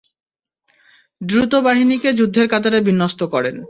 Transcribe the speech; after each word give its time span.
দ্রুত 1.21 1.53
বাহিনীকে 1.67 2.09
যুদ্ধের 2.19 2.47
কাতারে 2.53 2.79
বিন্যস্ত 2.87 3.21
করেন। 3.33 3.55